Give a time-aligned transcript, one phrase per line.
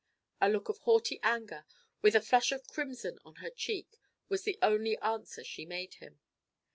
[0.41, 1.63] A look of haughty anger,
[2.01, 6.19] with a flush of crimson on her cheek, was the only answer she made him.